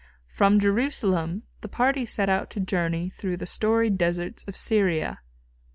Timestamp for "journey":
2.59-3.11